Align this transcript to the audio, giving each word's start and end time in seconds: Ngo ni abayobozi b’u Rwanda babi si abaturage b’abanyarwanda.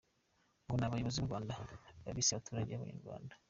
Ngo 0.65 0.75
ni 0.77 0.85
abayobozi 0.87 1.17
b’u 1.19 1.27
Rwanda 1.29 1.53
babi 2.05 2.25
si 2.27 2.31
abaturage 2.33 2.71
b’abanyarwanda. 2.73 3.33